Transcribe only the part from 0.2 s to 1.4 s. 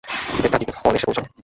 দেড়টার দিকে ফল এসে পৌঁছাল।